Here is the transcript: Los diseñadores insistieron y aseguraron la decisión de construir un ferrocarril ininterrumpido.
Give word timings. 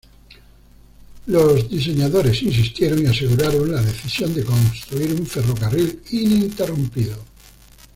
Los 1.27 1.69
diseñadores 1.69 2.41
insistieron 2.41 3.03
y 3.03 3.05
aseguraron 3.05 3.71
la 3.71 3.83
decisión 3.83 4.33
de 4.33 4.43
construir 4.43 5.13
un 5.13 5.27
ferrocarril 5.27 6.01
ininterrumpido. 6.09 7.17